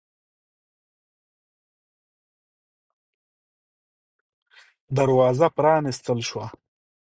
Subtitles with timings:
[4.95, 6.47] دروازه پرانستل شوه.